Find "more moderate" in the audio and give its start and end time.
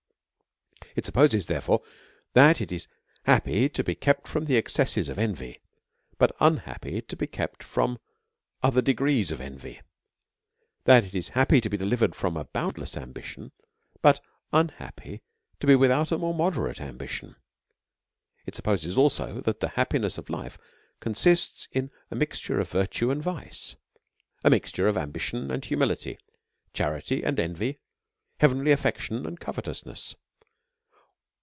16.17-16.81